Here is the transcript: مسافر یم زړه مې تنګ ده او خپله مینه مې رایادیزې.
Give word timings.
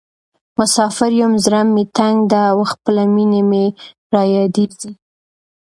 مسافر 0.59 1.11
یم 1.21 1.33
زړه 1.45 1.61
مې 1.73 1.83
تنګ 1.97 2.17
ده 2.31 2.41
او 2.51 2.59
خپله 2.71 3.03
مینه 3.13 3.41
مې 3.49 3.65
رایادیزې. 4.13 4.91